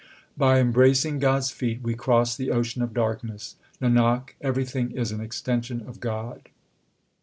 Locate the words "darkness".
2.91-3.55